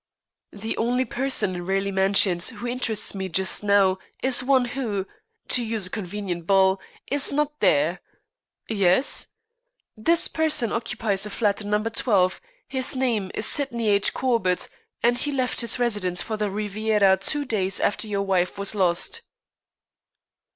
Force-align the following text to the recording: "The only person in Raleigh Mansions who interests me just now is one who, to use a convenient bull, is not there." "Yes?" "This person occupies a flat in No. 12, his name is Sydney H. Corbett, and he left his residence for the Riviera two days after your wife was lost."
"The 0.51 0.75
only 0.77 1.05
person 1.05 1.53
in 1.53 1.67
Raleigh 1.67 1.91
Mansions 1.91 2.49
who 2.49 2.65
interests 2.65 3.13
me 3.13 3.29
just 3.29 3.63
now 3.63 3.99
is 4.23 4.43
one 4.43 4.65
who, 4.65 5.05
to 5.49 5.63
use 5.63 5.85
a 5.85 5.91
convenient 5.91 6.47
bull, 6.47 6.81
is 7.11 7.31
not 7.31 7.59
there." 7.59 8.01
"Yes?" 8.67 9.27
"This 9.95 10.27
person 10.27 10.71
occupies 10.71 11.27
a 11.27 11.29
flat 11.29 11.61
in 11.61 11.69
No. 11.69 11.83
12, 11.83 12.41
his 12.67 12.95
name 12.95 13.29
is 13.35 13.45
Sydney 13.45 13.89
H. 13.89 14.11
Corbett, 14.11 14.69
and 15.03 15.19
he 15.19 15.31
left 15.31 15.61
his 15.61 15.77
residence 15.77 16.23
for 16.23 16.35
the 16.35 16.49
Riviera 16.49 17.15
two 17.21 17.45
days 17.45 17.79
after 17.79 18.07
your 18.07 18.23
wife 18.23 18.57
was 18.57 18.73
lost." 18.73 19.21